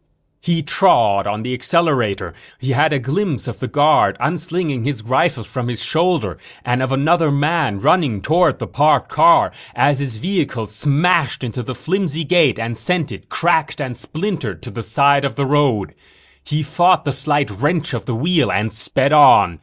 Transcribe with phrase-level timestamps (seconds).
[0.40, 2.32] _He trod on the accelerator.
[2.58, 6.90] He had a glimpse of the guard unslinging his rifle from his shoulder and of
[6.90, 12.58] another man running toward the parked car as his vehicle smashed into the flimsy gate
[12.58, 15.92] and sent it, cracked and splintered, to the side of the road.
[16.42, 19.60] He fought the slight wrench of the wheel and sped on.